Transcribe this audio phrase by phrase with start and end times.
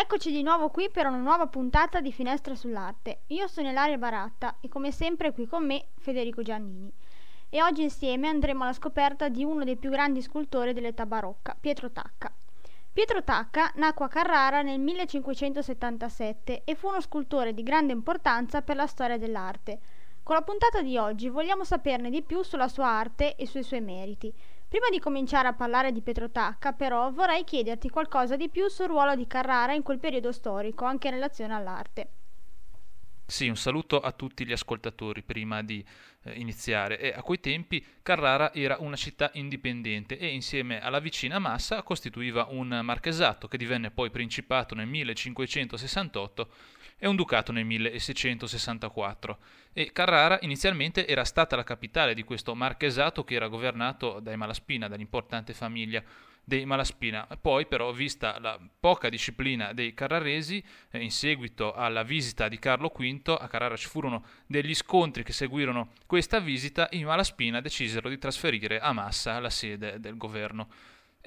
[0.00, 3.22] Eccoci di nuovo qui per una nuova puntata di Finestra sull'Arte.
[3.28, 6.88] Io sono Ilaria Baratta e come sempre qui con me Federico Giannini.
[7.50, 11.90] E oggi insieme andremo alla scoperta di uno dei più grandi scultori dell'età barocca, Pietro
[11.90, 12.32] Tacca.
[12.92, 18.76] Pietro Tacca nacque a Carrara nel 1577 e fu uno scultore di grande importanza per
[18.76, 19.80] la storia dell'arte.
[20.22, 23.80] Con la puntata di oggi vogliamo saperne di più sulla sua arte e sui suoi
[23.80, 24.32] meriti.
[24.68, 28.88] Prima di cominciare a parlare di Pietro Tacca, però, vorrei chiederti qualcosa di più sul
[28.88, 32.08] ruolo di Carrara in quel periodo storico, anche in relazione all'arte.
[33.24, 35.82] Sì, un saluto a tutti gli ascoltatori prima di
[36.22, 36.98] eh, iniziare.
[36.98, 42.48] E a quei tempi Carrara era una città indipendente e insieme alla vicina Massa costituiva
[42.50, 46.48] un marchesato che divenne poi principato nel 1568
[46.98, 49.38] e un ducato nel 1664
[49.72, 54.88] e Carrara inizialmente era stata la capitale di questo marchesato che era governato dai Malaspina,
[54.88, 56.02] dall'importante famiglia
[56.48, 57.28] dei Malaspina.
[57.40, 62.88] Poi però, vista la poca disciplina dei carraresi, eh, in seguito alla visita di Carlo
[62.88, 68.18] V, a Carrara ci furono degli scontri che seguirono questa visita, i Malaspina decisero di
[68.18, 70.68] trasferire a Massa la sede del governo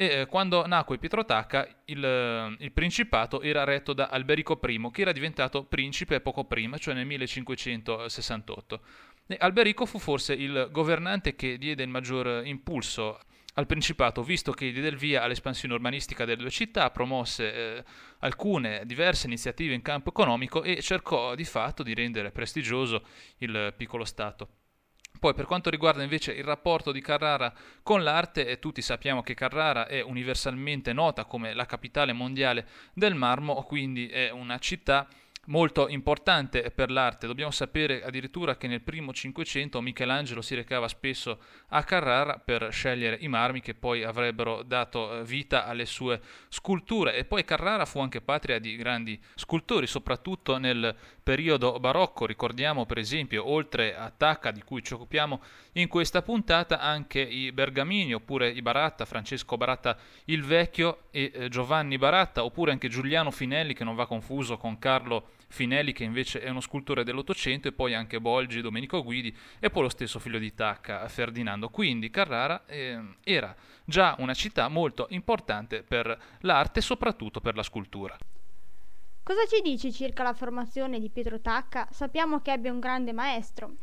[0.01, 4.89] e eh, quando nacque Pietro Tacca il, eh, il, principato era retto da Alberico I
[4.91, 8.81] che era diventato principe poco prima, cioè nel 1568.
[9.27, 13.19] E Alberico fu forse il governante che diede il maggior impulso
[13.55, 17.83] al Principato, visto che diede il via all'espansione urbanistica delle due città, promosse eh,
[18.21, 23.03] alcune diverse iniziative in campo economico e cercò di fatto di rendere prestigioso
[23.37, 24.60] il piccolo Stato.
[25.21, 29.85] Poi per quanto riguarda invece il rapporto di Carrara con l'arte, tutti sappiamo che Carrara
[29.85, 35.07] è universalmente nota come la capitale mondiale del marmo, quindi è una città
[35.45, 37.27] molto importante per l'arte.
[37.27, 43.17] Dobbiamo sapere addirittura che nel primo Cinquecento Michelangelo si recava spesso a Carrara per scegliere
[43.21, 47.99] i marmi che poi avrebbero dato eh, vita alle sue sculture e poi Carrara fu
[47.99, 52.25] anche patria di grandi scultori, soprattutto nel periodo barocco.
[52.25, 55.41] Ricordiamo per esempio, oltre a Tacca di cui ci occupiamo
[55.73, 61.49] in questa puntata, anche i Bergamini oppure i Baratta, Francesco Baratta il Vecchio e eh,
[61.49, 66.41] Giovanni Baratta, oppure anche Giuliano Finelli che non va confuso con Carlo Finelli che invece
[66.41, 70.39] è uno scultore dell'Ottocento e poi anche Bolgi, Domenico Guidi e poi lo stesso figlio
[70.39, 71.69] di Tacca, Ferdinando.
[71.69, 73.53] Quindi Carrara eh, era
[73.83, 78.17] già una città molto importante per l'arte e soprattutto per la scultura.
[79.23, 81.87] Cosa ci dici circa la formazione di Pietro Tacca?
[81.91, 83.75] Sappiamo che ebbe un grande maestro.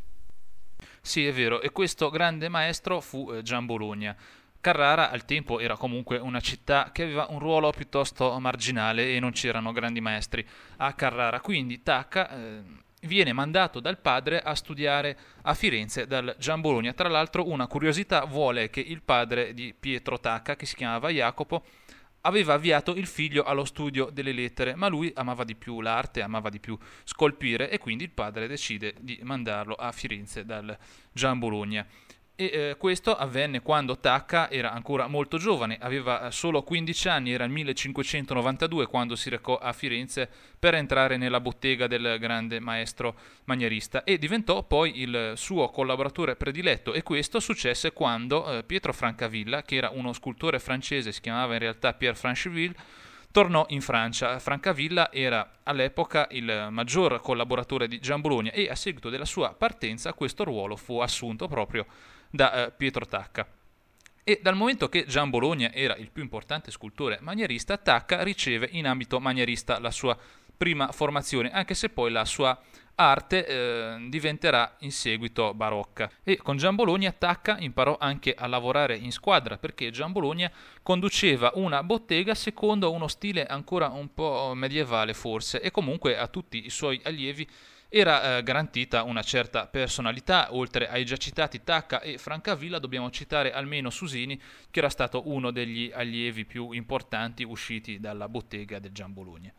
[1.01, 4.17] Sì, è vero, e questo grande maestro fu eh, Gian Bologna.
[4.61, 9.31] Carrara al tempo era comunque una città che aveva un ruolo piuttosto marginale e non
[9.31, 10.47] c'erano grandi maestri
[10.79, 12.63] a Carrara, quindi Tacca eh,
[13.03, 16.93] viene mandato dal padre a studiare a Firenze dal Gian Bologna.
[16.93, 21.63] Tra l'altro una curiosità vuole che il padre di Pietro Tacca, che si chiamava Jacopo,
[22.23, 26.49] aveva avviato il figlio allo studio delle lettere, ma lui amava di più l'arte, amava
[26.49, 30.77] di più scolpire e quindi il padre decide di mandarlo a Firenze dal
[31.13, 31.87] Gian Bologna.
[32.41, 37.33] E eh, questo avvenne quando Tacca era ancora molto giovane, aveva eh, solo 15 anni,
[37.33, 43.17] era il 1592 quando si recò a Firenze per entrare nella bottega del grande maestro
[43.47, 49.65] manierista e diventò poi il suo collaboratore prediletto e questo successe quando eh, Pietro Francavilla,
[49.65, 52.77] che era uno scultore francese, si chiamava in realtà Pierre Francheville,
[53.31, 54.39] tornò in Francia.
[54.39, 60.13] Francavilla era all'epoca il maggior collaboratore di Gian Bologna e a seguito della sua partenza
[60.13, 61.87] questo ruolo fu assunto proprio
[62.31, 63.47] da eh, Pietro Tacca.
[64.25, 68.87] E dal momento che Gian Bologna era il più importante scultore manierista, Tacca riceve in
[68.87, 70.17] ambito manierista la sua
[70.59, 72.61] prima formazione, anche se poi la sua
[72.97, 76.11] arte eh, diventerà in seguito barocca.
[76.25, 80.51] E con Gian Bologna Tacca imparò anche a lavorare in squadra perché Gian Bologna
[80.83, 86.67] conduceva una bottega secondo uno stile ancora un po' medievale forse e comunque a tutti
[86.67, 87.49] i suoi allievi
[87.91, 93.51] era eh, garantita una certa personalità, oltre ai già citati Tacca e Francavilla dobbiamo citare
[93.51, 94.39] almeno Susini,
[94.71, 99.55] che era stato uno degli allievi più importanti usciti dalla bottega del Gian Bologna.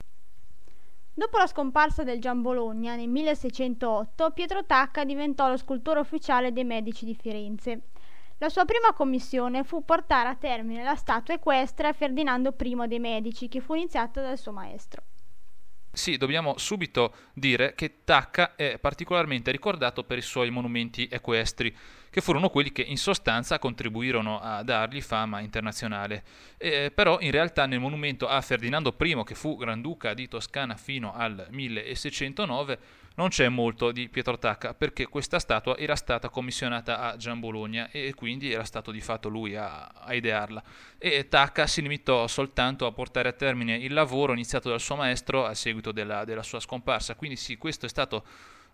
[1.19, 6.63] Dopo la scomparsa del Gian Bologna nel 1608, Pietro Tacca diventò lo scultore ufficiale dei
[6.63, 7.81] Medici di Firenze.
[8.37, 12.99] La sua prima commissione fu portare a termine la statua equestre a Ferdinando I dei
[12.99, 15.01] Medici, che fu iniziata dal suo maestro.
[15.91, 21.75] Sì, dobbiamo subito dire che Tacca è particolarmente ricordato per i suoi monumenti equestri,
[22.11, 26.23] che furono quelli che in sostanza contribuirono a dargli fama internazionale.
[26.57, 31.11] Eh, però in realtà nel monumento a Ferdinando I, che fu Granduca di Toscana fino
[31.13, 32.79] al 1609,
[33.19, 37.91] non c'è molto di Pietro Tacca perché questa statua era stata commissionata a Gian Bologna
[37.91, 40.63] e quindi era stato di fatto lui a, a idearla.
[40.97, 45.45] E Tacca si limitò soltanto a portare a termine il lavoro iniziato dal suo maestro
[45.45, 47.15] a seguito della, della sua scomparsa.
[47.15, 48.23] Quindi sì, questo è stato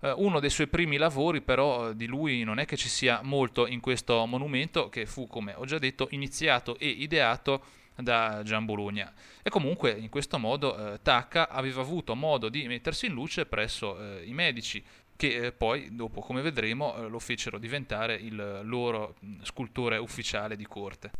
[0.01, 3.65] eh, uno dei suoi primi lavori, però di lui non è che ci sia molto
[3.65, 7.63] in questo monumento che fu, come ho già detto, iniziato e ideato
[7.95, 9.11] da Gian Bologna.
[9.41, 13.99] E comunque in questo modo eh, Tacca aveva avuto modo di mettersi in luce presso
[13.99, 14.83] eh, i medici
[15.15, 20.65] che eh, poi, dopo come vedremo, eh, lo fecero diventare il loro scultore ufficiale di
[20.65, 21.11] corte.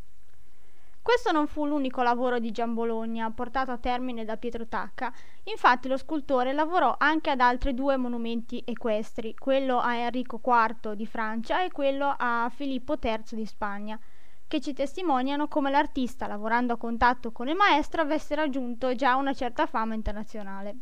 [1.01, 5.13] Questo non fu l'unico lavoro di Gian Bologna portato a termine da Pietro Tacca,
[5.43, 11.05] infatti lo scultore lavorò anche ad altri due monumenti equestri, quello a Enrico IV di
[11.05, 13.99] Francia e quello a Filippo III di Spagna
[14.47, 19.33] che ci testimoniano come l'artista, lavorando a contatto con il maestro, avesse raggiunto già una
[19.33, 20.75] certa fama internazionale.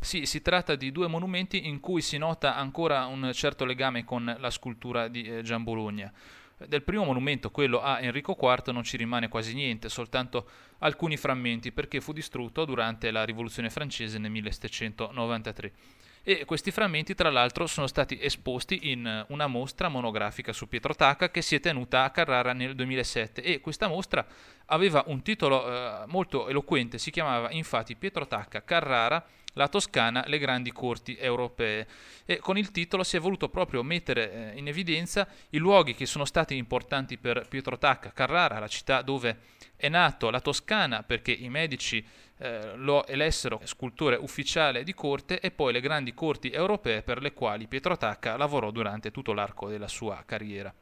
[0.00, 4.36] Sì, si tratta di due monumenti in cui si nota ancora un certo legame con
[4.38, 6.12] la scultura di eh, Gian Bologna.
[6.56, 10.48] Del primo monumento, quello a Enrico IV, non ci rimane quasi niente, soltanto
[10.78, 15.72] alcuni frammenti, perché fu distrutto durante la Rivoluzione francese nel 1793
[16.28, 21.30] e questi frammenti tra l'altro sono stati esposti in una mostra monografica su Pietro Tacca
[21.30, 24.26] che si è tenuta a Carrara nel 2007 e questa mostra
[24.66, 30.38] aveva un titolo eh, molto eloquente, si chiamava infatti Pietro Tacca Carrara la Toscana, le
[30.38, 31.86] grandi corti europee.
[32.24, 36.06] E con il titolo si è voluto proprio mettere eh, in evidenza i luoghi che
[36.06, 39.38] sono stati importanti per Pietro Tacca, Carrara, la città dove
[39.76, 42.04] è nato, la Toscana, perché i medici
[42.38, 47.32] eh, lo elessero scultore ufficiale di corte e poi le grandi corti europee per le
[47.32, 50.72] quali Pietro Tacca lavorò durante tutto l'arco della sua carriera.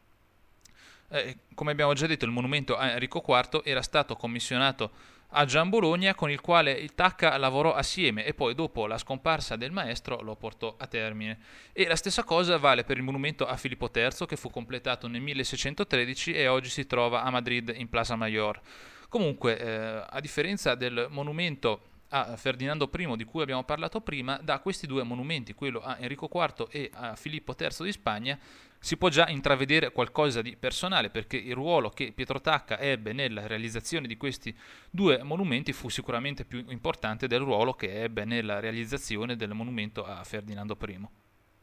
[1.09, 4.91] Eh, come abbiamo già detto, il monumento a Enrico IV era stato commissionato
[5.31, 9.57] a Gian Bologna con il quale il Tacca lavorò assieme e poi dopo la scomparsa
[9.57, 11.39] del maestro lo portò a termine.
[11.73, 15.21] E la stessa cosa vale per il monumento a Filippo III che fu completato nel
[15.21, 18.61] 1613 e oggi si trova a Madrid in Plaza Mayor.
[19.09, 24.59] Comunque, eh, a differenza del monumento a Ferdinando I di cui abbiamo parlato prima, da
[24.61, 28.39] questi due monumenti, quello a Enrico IV e a Filippo III di Spagna,
[28.79, 33.47] si può già intravedere qualcosa di personale perché il ruolo che Pietro Tacca ebbe nella
[33.47, 34.57] realizzazione di questi
[34.91, 40.23] due monumenti fu sicuramente più importante del ruolo che ebbe nella realizzazione del monumento a
[40.23, 41.09] Ferdinando I.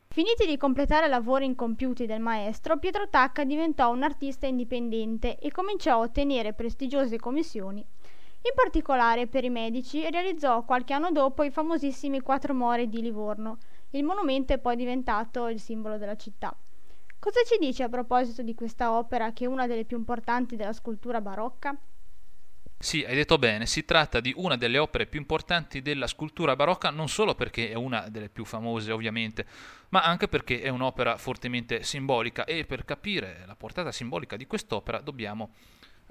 [0.10, 5.94] Finiti di completare lavori incompiuti del maestro, Pietro Tacca diventò un artista indipendente e cominciò
[5.94, 7.84] a ottenere prestigiose commissioni.
[8.46, 13.58] In particolare per i medici realizzò qualche anno dopo i famosissimi Quattro More di Livorno.
[13.92, 16.54] Il monumento è poi diventato il simbolo della città.
[17.20, 20.74] Cosa ci dice a proposito di questa opera che è una delle più importanti della
[20.74, 21.74] scultura barocca?
[22.78, 26.90] Sì, hai detto bene, si tratta di una delle opere più importanti della scultura barocca,
[26.90, 29.46] non solo perché è una delle più famose ovviamente,
[29.88, 35.00] ma anche perché è un'opera fortemente simbolica e per capire la portata simbolica di quest'opera
[35.00, 35.54] dobbiamo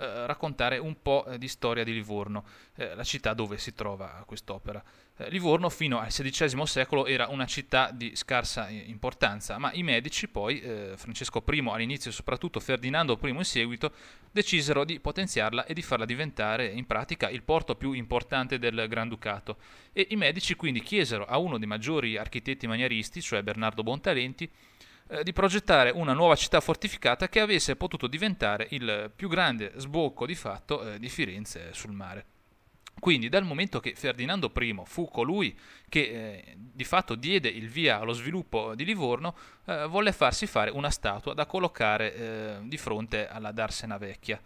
[0.03, 2.45] eh, raccontare un po' eh, di storia di Livorno,
[2.75, 4.83] eh, la città dove si trova quest'opera.
[5.17, 10.29] Eh, Livorno fino al XVI secolo era una città di scarsa importanza, ma i medici
[10.29, 13.93] poi, eh, Francesco I all'inizio e soprattutto Ferdinando I in seguito,
[14.31, 19.59] decisero di potenziarla e di farla diventare in pratica il porto più importante del Granducato.
[19.93, 24.51] E i medici quindi chiesero a uno dei maggiori architetti manieristi, cioè Bernardo Bontalenti, eh,
[25.23, 30.35] di progettare una nuova città fortificata che avesse potuto diventare il più grande sbocco di
[30.35, 32.27] fatto eh, di Firenze sul mare.
[32.99, 35.59] Quindi dal momento che Ferdinando I fu colui
[35.89, 40.71] che eh, di fatto diede il via allo sviluppo di Livorno, eh, volle farsi fare
[40.71, 44.41] una statua da collocare eh, di fronte alla Darsena Vecchia.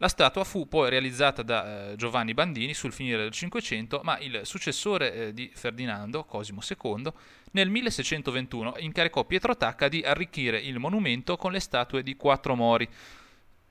[0.00, 4.42] La statua fu poi realizzata da eh, Giovanni Bandini sul finire del Cinquecento, ma il
[4.44, 7.12] successore eh, di Ferdinando, Cosimo II,
[7.52, 12.88] nel 1621 incaricò Pietro Tacca di arricchire il monumento con le statue di quattro mori.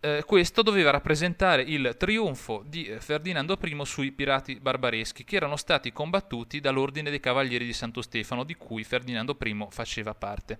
[0.01, 5.55] Eh, questo doveva rappresentare il trionfo di eh, Ferdinando I sui pirati barbareschi che erano
[5.55, 10.59] stati combattuti dall'Ordine dei Cavalieri di Santo Stefano, di cui Ferdinando I faceva parte.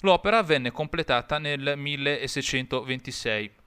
[0.00, 3.57] L'opera venne completata nel 1626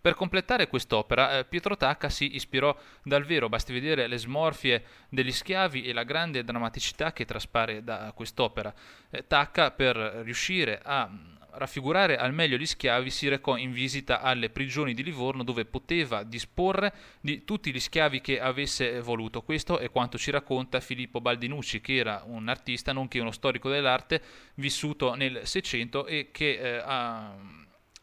[0.00, 5.32] per completare quest'opera, eh, Pietro Tacca si ispirò dal vero, basti vedere le smorfie degli
[5.32, 8.72] schiavi e la grande drammaticità che traspare da quest'opera.
[9.10, 14.50] Eh, Tacca, per riuscire a raffigurare al meglio gli schiavi si recò in visita alle
[14.50, 19.42] prigioni di Livorno dove poteva disporre di tutti gli schiavi che avesse voluto.
[19.42, 24.22] Questo è quanto ci racconta Filippo Baldinucci, che era un artista nonché uno storico dell'arte
[24.54, 27.34] vissuto nel Seicento e che eh, ha,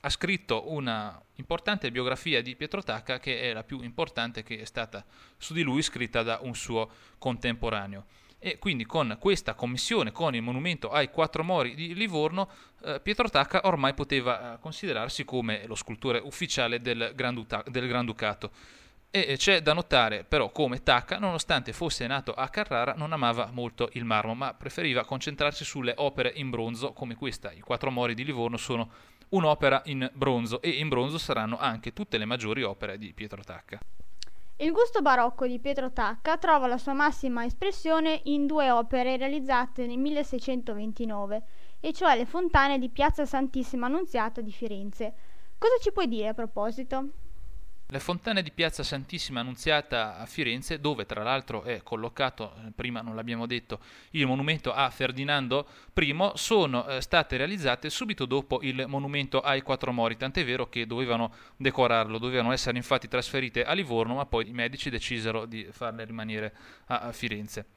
[0.08, 4.64] ha scritto una importante biografia di Pietro Tacca che è la più importante che è
[4.64, 5.06] stata
[5.38, 8.06] su di lui scritta da un suo contemporaneo
[8.40, 12.50] e quindi con questa commissione, con il monumento ai quattro mori di Livorno,
[12.84, 18.52] eh, Pietro Tacca ormai poteva eh, considerarsi come lo scultore ufficiale del, Granduta- del Granducato.
[19.10, 23.90] E c'è da notare però come Tacca, nonostante fosse nato a Carrara, non amava molto
[23.94, 27.52] il marmo, ma preferiva concentrarsi sulle opere in bronzo come questa.
[27.52, 28.92] I quattro mori di Livorno sono
[29.30, 33.80] un'opera in bronzo e in bronzo saranno anche tutte le maggiori opere di Pietro Tacca.
[34.58, 39.86] Il gusto barocco di Pietro Tacca trova la sua massima espressione in due opere realizzate
[39.86, 41.44] nel 1629,
[41.80, 45.14] e cioè le fontane di Piazza Santissima Annunziata di Firenze.
[45.58, 47.10] Cosa ci puoi dire a proposito?
[47.90, 53.00] Le fontane di Piazza Santissima Annunziata a Firenze, dove tra l'altro è collocato, eh, prima
[53.00, 53.80] non l'abbiamo detto,
[54.10, 59.94] il monumento a Ferdinando I, sono eh, state realizzate subito dopo il monumento ai Quattro
[59.94, 64.54] Mori, tant'è vero che dovevano decorarlo, dovevano essere infatti trasferite a Livorno, ma poi i
[64.54, 66.54] medici decisero di farle rimanere
[66.88, 67.77] a Firenze.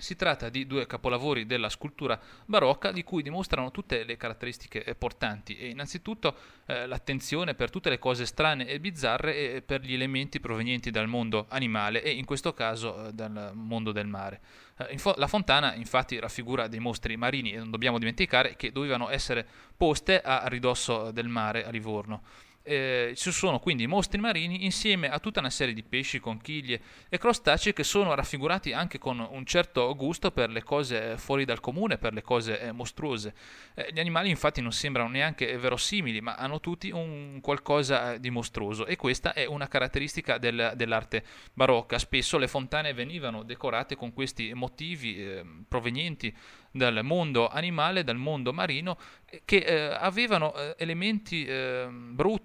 [0.00, 4.94] Si tratta di due capolavori della scultura barocca di cui dimostrano tutte le caratteristiche eh,
[4.94, 6.34] portanti e innanzitutto
[6.66, 11.06] eh, l'attenzione per tutte le cose strane e bizzarre e per gli elementi provenienti dal
[11.06, 14.40] mondo animale e in questo caso eh, dal mondo del mare.
[14.76, 19.10] Eh, fo- la fontana infatti raffigura dei mostri marini e non dobbiamo dimenticare che dovevano
[19.10, 22.22] essere poste a ridosso del mare a Livorno.
[22.62, 27.16] Eh, ci sono quindi mostri marini insieme a tutta una serie di pesci, conchiglie e
[27.16, 31.96] crostacei che sono raffigurati anche con un certo gusto per le cose fuori dal comune,
[31.96, 33.34] per le cose eh, mostruose.
[33.74, 38.84] Eh, gli animali infatti non sembrano neanche verosimili, ma hanno tutti un qualcosa di mostruoso
[38.84, 41.24] e questa è una caratteristica del, dell'arte
[41.54, 41.98] barocca.
[41.98, 46.34] Spesso le fontane venivano decorate con questi motivi eh, provenienti
[46.72, 48.96] dal mondo animale, dal mondo marino,
[49.44, 51.88] che eh, avevano eh, elementi eh,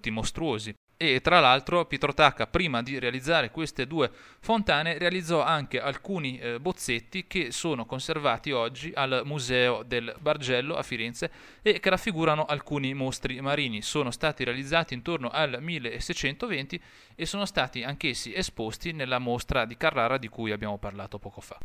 [0.06, 0.74] brutti, mostruosi.
[0.98, 4.10] E tra l'altro Pietro Tacca, prima di realizzare queste due
[4.40, 10.82] fontane, realizzò anche alcuni eh, bozzetti che sono conservati oggi al Museo del Bargello a
[10.82, 13.82] Firenze e che raffigurano alcuni mostri marini.
[13.82, 16.80] Sono stati realizzati intorno al 1620
[17.14, 21.58] e sono stati anch'essi esposti nella mostra di Carrara di cui abbiamo parlato poco fa.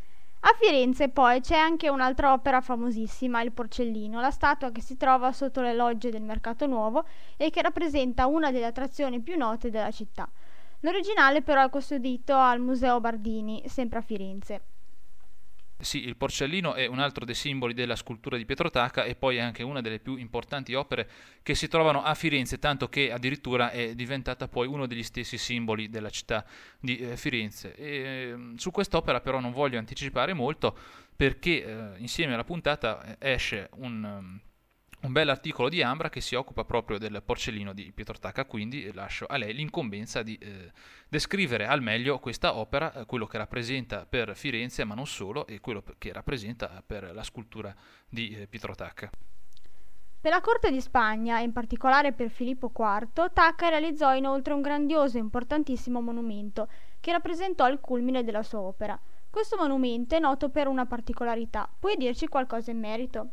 [0.44, 5.32] A Firenze poi c'è anche un'altra opera famosissima, il Porcellino, la statua che si trova
[5.34, 7.06] sotto le logge del Mercato Nuovo
[7.38, 10.28] e che rappresenta una delle attrazioni più note della città.
[10.80, 14.62] L'originale però è custodito al Museo Bardini, sempre a Firenze.
[15.82, 19.38] Sì, il porcellino è un altro dei simboli della scultura di Pietro Tacca e poi
[19.38, 21.10] è anche una delle più importanti opere
[21.42, 25.90] che si trovano a Firenze, tanto che addirittura è diventata poi uno degli stessi simboli
[25.90, 26.46] della città
[26.80, 27.76] di eh, Firenze.
[27.76, 30.78] E, ehm, su quest'opera però non voglio anticipare molto
[31.16, 34.04] perché eh, insieme alla puntata eh, esce un...
[34.04, 34.42] Um,
[35.04, 38.92] un bel articolo di Ambra che si occupa proprio del porcellino di Pietro Tacca, quindi
[38.94, 40.72] lascio a lei l'incombenza di eh,
[41.08, 45.60] descrivere al meglio questa opera, eh, quello che rappresenta per Firenze, ma non solo, e
[45.60, 47.74] quello che rappresenta per la scultura
[48.08, 49.10] di eh, Pietro Tacca.
[50.22, 54.62] Per la corte di Spagna, e in particolare per Filippo IV, Tacca realizzò inoltre un
[54.62, 56.68] grandioso e importantissimo monumento
[57.00, 59.00] che rappresentò il culmine della sua opera.
[59.32, 61.68] Questo monumento è noto per una particolarità.
[61.80, 63.30] Puoi dirci qualcosa in merito?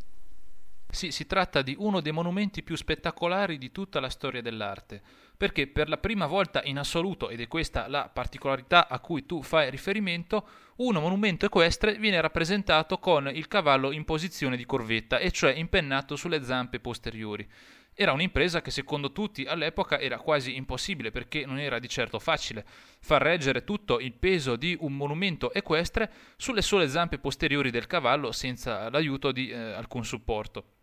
[0.91, 5.03] Sì, si tratta di uno dei monumenti più spettacolari di tutta la storia dell'arte,
[5.37, 9.43] perché per la prima volta in assoluto, ed è questa la particolarità a cui tu
[9.43, 15.31] fai riferimento, un monumento equestre viene rappresentato con il cavallo in posizione di corvetta, e
[15.31, 17.47] cioè impennato sulle zampe posteriori.
[17.93, 22.65] Era un'impresa che secondo tutti all'epoca era quasi impossibile perché non era di certo facile
[23.01, 28.31] far reggere tutto il peso di un monumento equestre sulle sole zampe posteriori del cavallo
[28.31, 30.78] senza l'aiuto di eh, alcun supporto.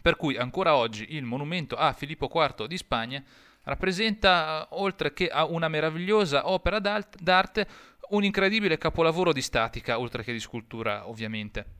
[0.00, 3.22] Per cui ancora oggi il monumento a Filippo IV di Spagna
[3.64, 7.68] rappresenta, oltre che a una meravigliosa opera d'arte,
[8.10, 11.78] un incredibile capolavoro di statica, oltre che di scultura ovviamente.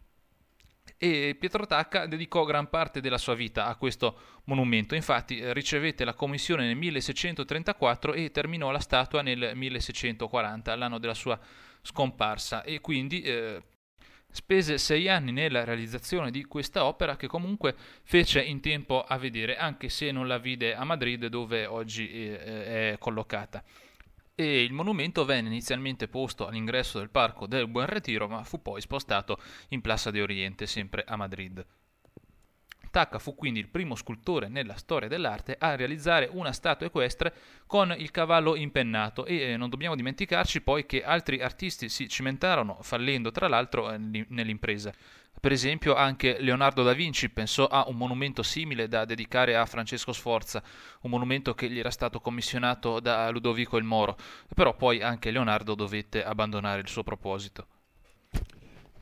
[1.03, 6.13] E Pietro Tacca dedicò gran parte della sua vita a questo monumento, infatti ricevette la
[6.13, 11.39] commissione nel 1634 e terminò la statua nel 1640, l'anno della sua
[11.81, 13.63] scomparsa, e quindi eh,
[14.33, 19.57] Spese sei anni nella realizzazione di questa opera che comunque fece in tempo a vedere,
[19.57, 23.63] anche se non la vide a Madrid dove oggi è collocata.
[24.35, 28.81] E il monumento venne inizialmente posto all'ingresso del parco del Buen Retiro, ma fu poi
[28.81, 31.67] spostato in Plaza de Oriente, sempre a Madrid.
[32.91, 37.33] Tacca fu quindi il primo scultore nella storia dell'arte a realizzare una statua equestre
[37.67, 42.79] con il cavallo impennato e eh, non dobbiamo dimenticarci poi che altri artisti si cimentarono,
[42.83, 44.93] fallendo tra l'altro eh, nell'impresa.
[45.41, 50.13] Per esempio anche Leonardo da Vinci pensò a un monumento simile da dedicare a Francesco
[50.13, 50.63] Sforza,
[51.03, 54.17] un monumento che gli era stato commissionato da Ludovico il Moro,
[54.53, 57.67] però poi anche Leonardo dovette abbandonare il suo proposito.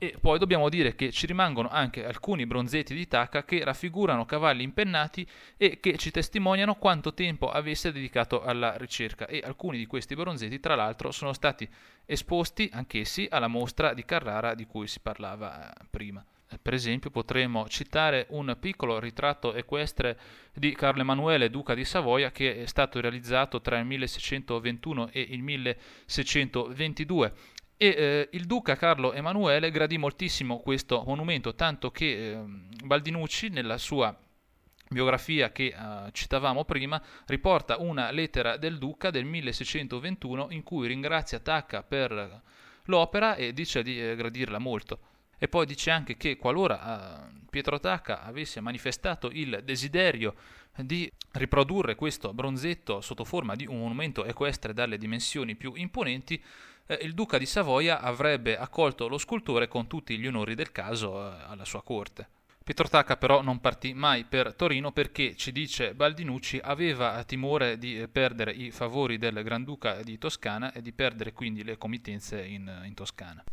[0.00, 4.62] E poi dobbiamo dire che ci rimangono anche alcuni bronzetti di Taka che raffigurano cavalli
[4.62, 5.26] impennati
[5.56, 10.60] e che ci testimoniano quanto tempo avesse dedicato alla ricerca e alcuni di questi bronzetti
[10.60, 11.68] tra l'altro sono stati
[12.06, 16.24] esposti anch'essi alla mostra di Carrara di cui si parlava eh, prima.
[16.62, 20.18] Per esempio potremmo citare un piccolo ritratto equestre
[20.54, 25.42] di Carlo Emanuele, duca di Savoia, che è stato realizzato tra il 1621 e il
[25.42, 27.32] 1622
[27.80, 32.42] e eh, il duca Carlo Emanuele gradì moltissimo questo monumento, tanto che eh,
[32.84, 34.14] Baldinucci nella sua
[34.88, 41.38] biografia che uh, citavamo prima riporta una lettera del duca del 1621 in cui ringrazia
[41.40, 42.42] Tacca per
[42.84, 45.00] l'opera e dice di eh, gradirla molto.
[45.38, 50.34] E poi dice anche che qualora uh, Pietro Tacca avesse manifestato il desiderio
[50.74, 56.42] di riprodurre questo bronzetto sotto forma di un monumento equestre dalle dimensioni più imponenti,
[56.88, 61.20] eh, il duca di Savoia avrebbe accolto lo scultore con tutti gli onori del caso
[61.20, 62.28] eh, alla sua corte.
[62.64, 68.00] Pietro Tacca però non partì mai per Torino perché, ci dice Baldinucci, aveva timore di
[68.00, 72.70] eh, perdere i favori del Granduca di Toscana e di perdere quindi le committenze in,
[72.84, 73.44] in Toscana.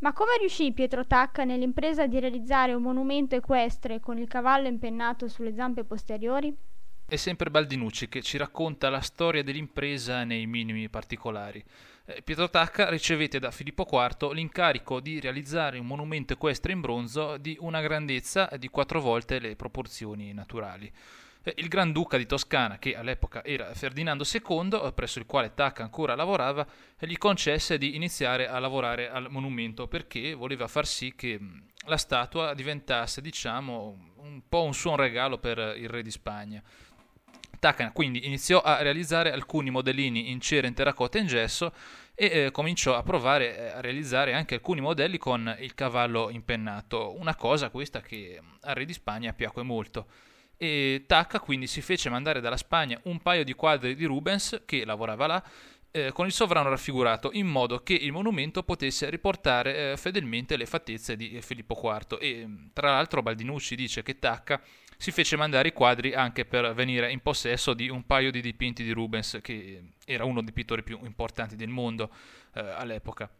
[0.00, 5.28] Ma come riuscì Pietro Tacca nell'impresa di realizzare un monumento equestre con il cavallo impennato
[5.28, 6.54] sulle zampe posteriori?
[7.06, 11.62] È sempre Baldinucci che ci racconta la storia dell'impresa nei minimi particolari.
[12.10, 17.36] Eh, Pietro Tacca ricevette da Filippo IV l'incarico di realizzare un monumento equestre in bronzo
[17.36, 20.90] di una grandezza di quattro volte le proporzioni naturali.
[21.42, 25.84] Eh, il Granduca di Toscana, che all'epoca era Ferdinando II, eh, presso il quale Tacca
[25.84, 26.66] ancora lavorava,
[26.98, 31.38] gli concesse di iniziare a lavorare al monumento perché voleva far sì che
[31.86, 36.62] la statua diventasse, diciamo, un po' un suo regalo per il re di Spagna.
[37.60, 41.72] Tacca quindi iniziò a realizzare alcuni modellini in cera in terracotta e in gesso
[42.14, 47.14] e eh, cominciò a provare eh, a realizzare anche alcuni modelli con il cavallo impennato,
[47.18, 50.06] una cosa questa che al re di Spagna piacque molto.
[50.56, 54.84] E Tacca quindi si fece mandare dalla Spagna un paio di quadri di Rubens che
[54.84, 55.44] lavorava là
[55.90, 60.66] eh, con il sovrano raffigurato in modo che il monumento potesse riportare eh, fedelmente le
[60.66, 64.60] fattezze di Filippo IV e tra l'altro Baldinucci dice che Tacca
[65.00, 68.84] si fece mandare i quadri anche per venire in possesso di un paio di dipinti
[68.84, 72.10] di Rubens, che era uno dei pittori più importanti del mondo
[72.52, 73.30] eh, all'epoca.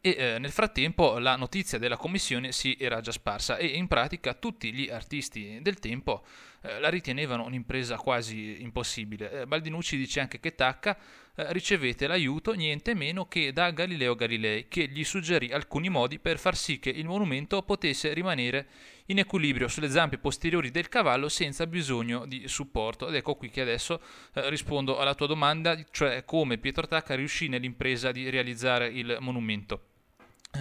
[0.00, 4.34] E eh, nel frattempo la notizia della commissione si era già sparsa e in pratica
[4.34, 6.24] tutti gli artisti del tempo
[6.66, 9.30] eh, la ritenevano un'impresa quasi impossibile.
[9.42, 10.96] Eh, Baldinucci dice anche che Tacca
[11.34, 16.38] eh, ricevette l'aiuto niente meno che da Galileo Galilei, che gli suggerì alcuni modi per
[16.38, 18.66] far sì che il monumento potesse rimanere
[19.06, 23.08] in equilibrio sulle zampe posteriori del cavallo senza bisogno di supporto.
[23.08, 24.00] Ed ecco qui che adesso
[24.32, 29.82] rispondo alla tua domanda, cioè come Pietro Tacca riuscì nell'impresa di realizzare il monumento.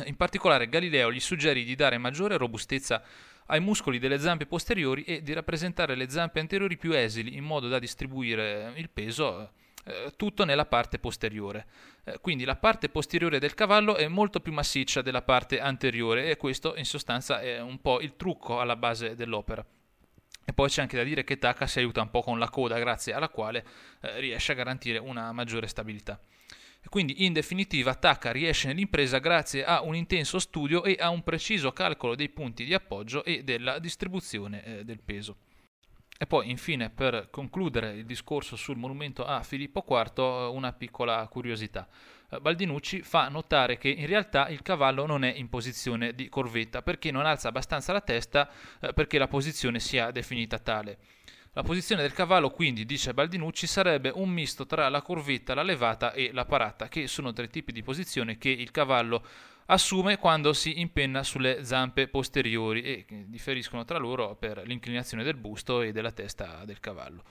[0.05, 3.01] In particolare Galileo gli suggerì di dare maggiore robustezza
[3.47, 7.67] ai muscoli delle zampe posteriori e di rappresentare le zampe anteriori più esili in modo
[7.67, 9.51] da distribuire il peso
[9.87, 11.67] eh, tutto nella parte posteriore.
[12.03, 16.37] Eh, quindi la parte posteriore del cavallo è molto più massiccia della parte anteriore e
[16.37, 19.63] questo in sostanza è un po' il trucco alla base dell'opera.
[20.47, 22.77] E poi c'è anche da dire che Taka si aiuta un po' con la coda,
[22.77, 23.65] grazie alla quale
[24.01, 26.19] eh, riesce a garantire una maggiore stabilità.
[26.89, 31.71] Quindi in definitiva Taka riesce nell'impresa grazie a un intenso studio e a un preciso
[31.71, 35.37] calcolo dei punti di appoggio e della distribuzione eh, del peso.
[36.17, 41.87] E poi infine per concludere il discorso sul monumento a Filippo IV una piccola curiosità.
[42.29, 46.81] Eh, Baldinucci fa notare che in realtà il cavallo non è in posizione di corvetta
[46.81, 50.97] perché non alza abbastanza la testa eh, perché la posizione sia definita tale.
[51.57, 56.11] La posizione del cavallo quindi, dice Baldinucci, sarebbe un misto tra la corvetta, la levata
[56.11, 59.25] e la parata, che sono tre tipi di posizione che il cavallo
[59.67, 65.81] assume quando si impenna sulle zampe posteriori e differiscono tra loro per l'inclinazione del busto
[65.81, 67.23] e della testa del cavallo.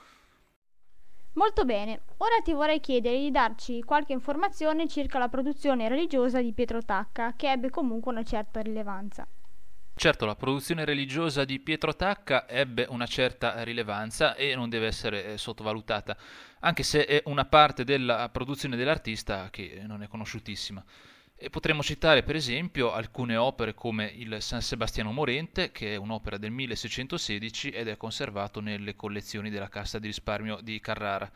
[1.33, 6.51] Molto bene, ora ti vorrei chiedere di darci qualche informazione circa la produzione religiosa di
[6.51, 9.27] Pietro Tacca, che ebbe comunque una certa rilevanza.
[9.97, 15.25] Certo, la produzione religiosa di Pietro Tacca ebbe una certa rilevanza e non deve essere
[15.25, 16.17] eh, sottovalutata,
[16.59, 20.83] anche se è una parte della produzione dell'artista che non è conosciutissima.
[21.37, 26.37] E potremmo citare per esempio alcune opere come il San Sebastiano Morente, che è un'opera
[26.37, 31.31] del 1616 ed è conservato nelle collezioni della Cassa di risparmio di Carrara.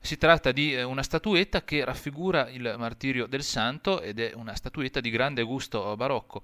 [0.00, 4.54] Si tratta di eh, una statuetta che raffigura il martirio del santo ed è una
[4.54, 6.42] statuetta di grande gusto barocco.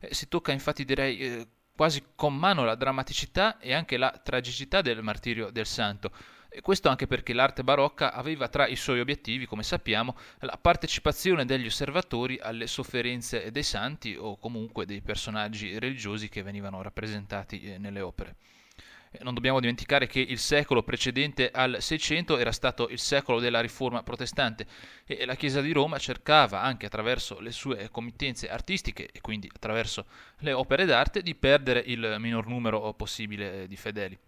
[0.00, 4.80] Eh, si tocca infatti direi eh, quasi con mano la drammaticità e anche la tragicità
[4.80, 6.10] del martirio del santo.
[6.48, 11.44] E questo anche perché l'arte barocca aveva tra i suoi obiettivi, come sappiamo, la partecipazione
[11.44, 18.00] degli osservatori alle sofferenze dei santi o comunque dei personaggi religiosi che venivano rappresentati nelle
[18.00, 18.36] opere.
[19.22, 24.02] Non dobbiamo dimenticare che il secolo precedente al Seicento era stato il secolo della riforma
[24.02, 24.66] protestante
[25.04, 30.06] e la Chiesa di Roma cercava, anche attraverso le sue committenze artistiche e quindi attraverso
[30.38, 34.18] le opere d'arte, di perdere il minor numero possibile eh, di fedeli.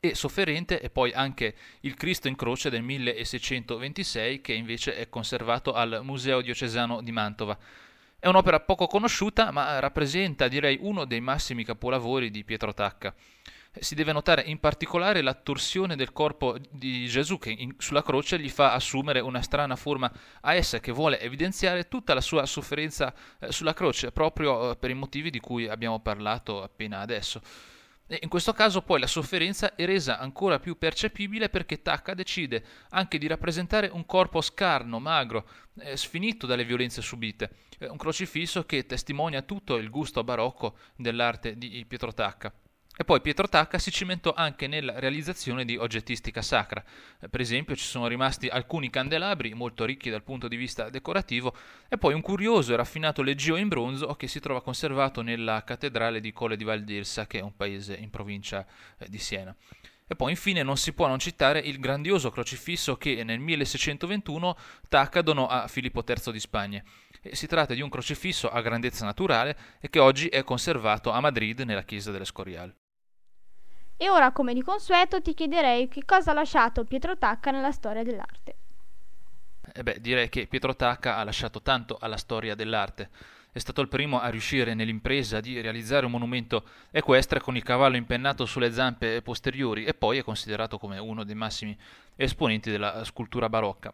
[0.00, 5.72] E sofferente è poi anche il Cristo in croce del 1626 che invece è conservato
[5.72, 7.58] al Museo diocesano di Mantova.
[8.20, 13.14] È un'opera poco conosciuta ma rappresenta direi uno dei massimi capolavori di Pietro Tacca
[13.80, 18.38] si deve notare in particolare la torsione del corpo di Gesù che in, sulla croce
[18.38, 20.10] gli fa assumere una strana forma
[20.42, 24.90] a essa che vuole evidenziare tutta la sua sofferenza eh, sulla croce, proprio eh, per
[24.90, 27.40] i motivi di cui abbiamo parlato appena adesso.
[28.10, 32.64] E in questo caso poi la sofferenza è resa ancora più percepibile perché Tacca decide
[32.90, 35.46] anche di rappresentare un corpo scarno, magro,
[35.80, 41.84] eh, sfinito dalle violenze subite, un crocifisso che testimonia tutto il gusto barocco dell'arte di
[41.86, 42.50] Pietro Tacca.
[43.00, 46.82] E poi Pietro Tacca si cimentò anche nella realizzazione di oggettistica sacra.
[47.30, 51.54] Per esempio ci sono rimasti alcuni candelabri molto ricchi dal punto di vista decorativo
[51.88, 56.18] e poi un curioso e raffinato leggio in bronzo che si trova conservato nella cattedrale
[56.18, 58.66] di Colle di Valdirsa, che è un paese in provincia
[58.98, 59.54] eh, di Siena.
[60.04, 64.56] E poi infine non si può non citare il grandioso crocifisso che nel 1621
[64.88, 66.82] Tacca donò a Filippo III di Spagna.
[67.30, 71.60] Si tratta di un crocifisso a grandezza naturale e che oggi è conservato a Madrid
[71.60, 72.74] nella chiesa dell'Escorial.
[74.00, 78.04] E ora, come di consueto, ti chiederei che cosa ha lasciato Pietro Tacca nella storia
[78.04, 78.56] dell'arte.
[79.72, 83.10] Eh beh, direi che Pietro Tacca ha lasciato tanto alla storia dell'arte.
[83.50, 87.96] È stato il primo a riuscire nell'impresa di realizzare un monumento equestre con il cavallo
[87.96, 91.76] impennato sulle zampe posteriori e poi è considerato come uno dei massimi
[92.14, 93.92] esponenti della scultura barocca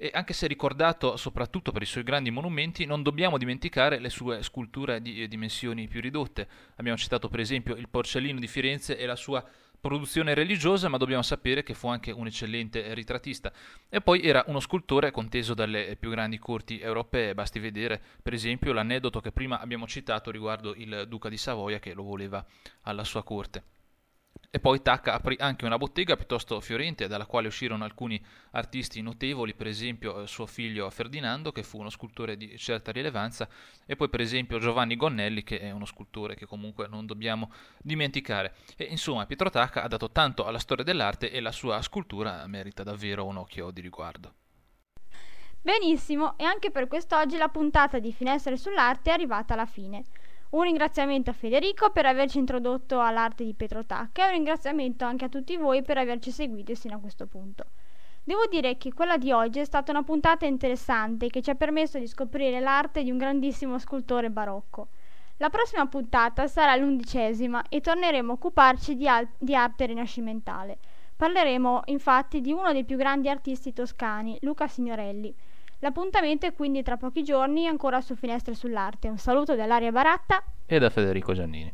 [0.00, 4.44] e anche se ricordato soprattutto per i suoi grandi monumenti, non dobbiamo dimenticare le sue
[4.44, 6.46] sculture di dimensioni più ridotte.
[6.76, 9.44] Abbiamo citato per esempio il Porcellino di Firenze e la sua
[9.80, 13.52] produzione religiosa, ma dobbiamo sapere che fu anche un eccellente ritrattista.
[13.88, 18.72] E poi era uno scultore conteso dalle più grandi corti europee, basti vedere per esempio
[18.72, 22.44] l'aneddoto che prima abbiamo citato riguardo il duca di Savoia che lo voleva
[22.82, 23.77] alla sua corte.
[24.50, 28.18] E poi Tacca aprì anche una bottega piuttosto fiorente dalla quale uscirono alcuni
[28.52, 33.46] artisti notevoli, per esempio eh, suo figlio Ferdinando che fu uno scultore di certa rilevanza
[33.84, 38.54] e poi per esempio Giovanni Gonnelli che è uno scultore che comunque non dobbiamo dimenticare.
[38.76, 42.82] E insomma Pietro Tacca ha dato tanto alla storia dell'arte e la sua scultura merita
[42.82, 44.32] davvero un occhio di riguardo.
[45.60, 50.04] Benissimo, e anche per quest'oggi la puntata di Finestre sull'arte è arrivata alla fine.
[50.50, 55.26] Un ringraziamento a Federico per averci introdotto all'arte di Pietro Tacca e un ringraziamento anche
[55.26, 57.66] a tutti voi per averci seguito sino a questo punto.
[58.24, 61.98] Devo dire che quella di oggi è stata una puntata interessante che ci ha permesso
[61.98, 64.88] di scoprire l'arte di un grandissimo scultore barocco.
[65.36, 70.78] La prossima puntata sarà l'undicesima e torneremo a occuparci di, al- di arte rinascimentale.
[71.14, 75.34] Parleremo infatti di uno dei più grandi artisti toscani, Luca Signorelli.
[75.80, 79.08] L'appuntamento è quindi tra pochi giorni ancora su Finestre sull'Arte.
[79.08, 81.72] Un saluto dall'Aria Baratta e da Federico Giannini.